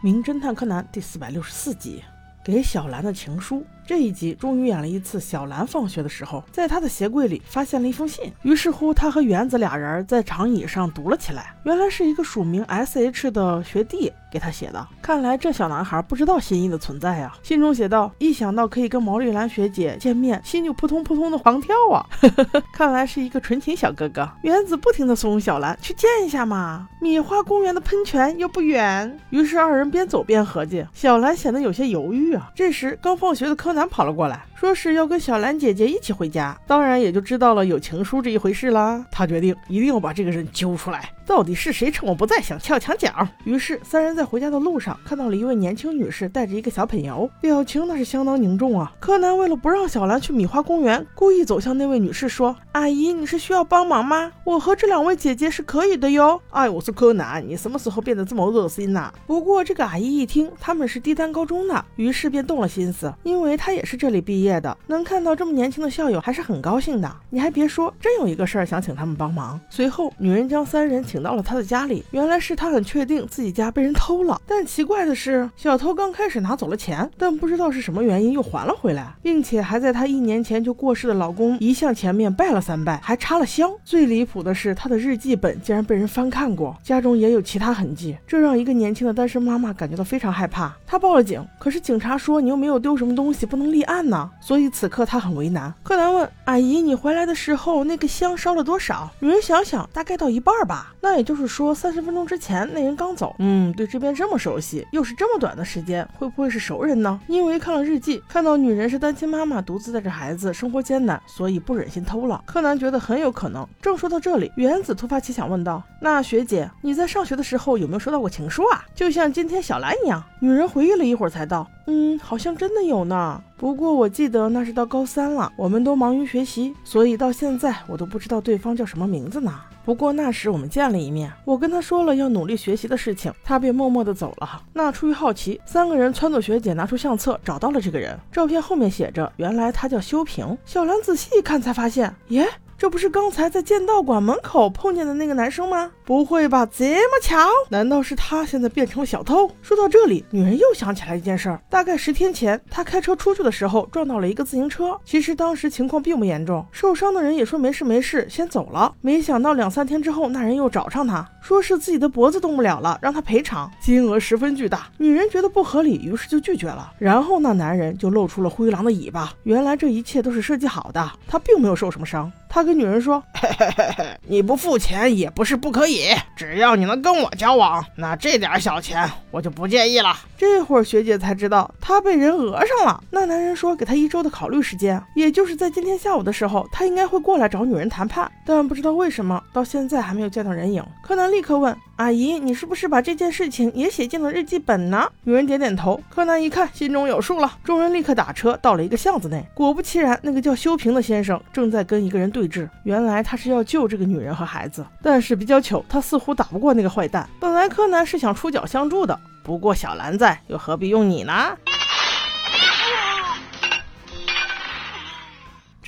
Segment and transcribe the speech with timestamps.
[0.00, 2.04] 名侦探柯南》第四百六十四集，
[2.44, 3.66] 给小兰的情书。
[3.88, 8.30] 这一集终于演了一次小兰放学的时候，在她的鞋柜里发现了一封信。
[8.42, 11.54] 于是乎，她和原子俩人在长椅上读了起来。
[11.64, 14.86] 原来是一个署名 S H 的学弟给她写的。
[15.00, 17.32] 看来这小男孩不知道心意的存在呀。
[17.42, 22.04] 信中写道：“一想到可以跟毛绿兰学姐见面，心就扑通扑通的狂跳啊！
[22.74, 29.18] 看来是一个纯情小哥哥。”原子不停的怂恿小兰去见一下嘛，米花公园的喷泉又不远。
[29.30, 30.86] 于是二人边走边合计。
[30.92, 32.52] 小兰显得有些犹豫啊。
[32.54, 33.77] 这时刚放学的柯南。
[33.78, 39.06] 男跑了过来，说是要跟小兰姐姐一起回家，当然也就知道了有情书这一回事啦。
[39.08, 43.12] 他决定一定要把这个人揪出来，到底是谁趁我不在想撬墙角？
[43.44, 48.90] 于是三人在回家的路上看到了一位年轻女士带着一个小盆友，表情那是相当凝重啊。
[48.98, 54.32] 柯南为了不让小兰去米花公园，故意走向那位女士说：“阿姨，你是需要帮忙吗？
[54.42, 59.12] 我和这两位姐姐是可以的哟。”哎，我是柯南，你什么时候变得这么恶心呐？
[59.26, 63.68] 不过这个阿姨一听他们是低丹高中的，于是便动了心思，因为她。
[63.78, 67.16] 也是这里毕业的，能看到这么年轻的校友还是很高兴的。
[67.30, 69.60] 你还别说，真有一个事儿想请他们帮忙。
[69.70, 72.02] 随后，女人将三人请到了他的家里。
[72.10, 83.70] 原来是他很确定自己家被人偷了，但奇怪的是，小偷刚开始拿走了钱，但不知道是什么原因又还了回来，并且还在他一年前就过世的老公遗像前面拜了三拜，还插了香。
[83.84, 90.74] 最离谱的是，他的日记本竟然被人翻看过，家中也有其他痕迹，这让一个年轻的单身妈妈感觉到非常害怕。
[90.86, 93.58] 她报了警，可是警察说你又没有丢什么东西，不。
[93.58, 95.74] 能立案呢，所以此刻她很为难。
[95.82, 100.94] 柯南问阿姨：“你回来的时候，那个香烧了多少？”女人想想，大概到一半吧。
[101.00, 103.34] 那也就是说，三十分钟之前那人刚走。
[103.38, 107.20] 嗯，对这边这么熟悉，又是这么短的时间，会不会是熟人呢？
[107.26, 112.42] 因为看了日记，看到女人是单亲妈妈，独自带着孩子，生活艰难，所以不忍心偷了。
[112.46, 113.66] 柯南觉得很有可能。
[113.80, 118.84] 正说到这里，原子突发奇想问道：“那学姐，你在上学的时候有没有收到过情书啊？
[118.94, 129.52] 就像今天小兰一样？”女人回忆了一会儿，才道：“嗯，好像真的有呢。”不过我记得那是到高三了，我们都忙于学习，所以到现在我都不知道对方叫什么名字呢。
[129.88, 134.62] 不过那时我们见了一面，我跟他说了要努力学习的事情，他便默默地走了。
[134.74, 138.14] 那出于好奇，三个人撺掇学姐拿出相册，找到了这个人。
[138.30, 140.58] 照片后面写着，原来他叫修平。
[140.66, 142.46] 小兰仔细一看，才发现，耶。
[142.78, 145.90] 这不是刚才在剑道馆门口碰见的那个男生吗？
[146.04, 147.36] 不会吧，这么巧？
[147.70, 149.50] 难道是他现在变成了小偷？
[149.60, 151.60] 说到这里，女人又想起来一件事儿。
[151.68, 154.96] 大概十天前，她开车出去的时候撞到了一个自行车。
[155.04, 158.94] 其实当时情况并不严重，受伤的人也说没事没事，先走了。
[159.00, 164.86] 没想到两三天之后，那人又找上她，说是自己的脖子动不了了，让他赔偿，金额十分巨大。
[164.98, 166.92] 女人觉得不合理，于是就拒绝了。
[167.00, 169.32] 然后那男人就露出了灰狼的尾巴。
[169.42, 172.30] 原来这一切都是设计好的，他并没有受什么伤。
[172.48, 183.02] 他跟女人说：“嘿嘿嘿嘿，你不付钱也不是不可以，只要你能跟我交往，那这点小钱我就不介意了。”这会儿学姐才知道她被人讹上了。
[183.10, 190.84] 那男人说给他一周的考虑时间，也就是在今天下午的时候，他应该会过来找女人谈判，但不知道为什么到现在还没有见到人影。
[191.02, 191.76] 柯南立刻问。
[191.98, 195.10] 阿姨，你是不是把这件事情也写进了日记本呢？
[195.24, 196.00] 女人点点头。
[196.08, 197.58] 柯南一看，心中有数了。
[197.64, 199.44] 众人立刻打车到了一个巷子内。
[199.52, 202.68] 果不其然，那个叫修平的先生正在跟一个人对峙。
[202.84, 207.28] 原来他是要救这个女人和孩子，但是比较糗，他似乎打不过那个坏蛋。
[207.40, 211.32] 本来柯南是想出脚相助的，不过小兰在，又何必用你呢？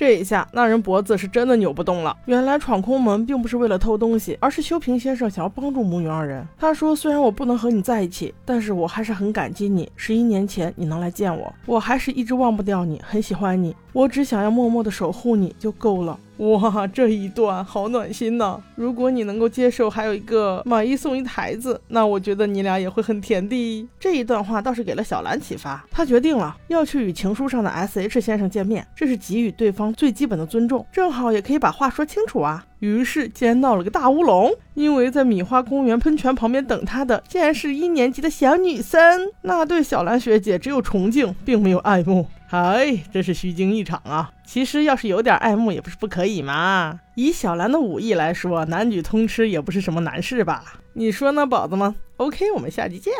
[0.01, 2.17] 这一下，那人脖子是真的扭不动了。
[2.25, 6.43] 原来闯空门并不是为了偷东西，而是修平先生想要帮助母女二人。
[6.57, 9.87] 他说：“虽然我不能和你在一起，但是我还是很感激你。
[9.95, 13.75] 十一年前你能来见我，我还是一直忘不掉你，很喜欢你。
[13.93, 18.59] 我只想要默默的守护你就够了。”哇，这一段好暖心呐！
[18.73, 23.87] 如果你能够接受还有一个买一送一的孩子，那我觉得你俩也会很甜的。
[23.99, 32.65] 这一段话倒是给了小兰启发，她决定了要去与情书上的 S H 先生见面，这是给予对方最基本的尊重，正好也可以把话说清楚啊。
[32.79, 38.99] 于是竟然闹了个大乌龙，因为在米花公园喷泉旁边等他的竟然是一年级的小女生，
[39.43, 42.25] 那对小兰学姐只有崇敬，并没有爱慕。
[42.51, 44.29] 哎，真是虚惊一场啊！
[44.45, 46.99] 其实要是有点爱慕也不是不可以嘛。
[47.15, 50.81] 以小兰的武艺来说，男女通吃也不是什么难事吧？
[50.93, 53.13] 你说呢，宝子们？OK，我们下期见。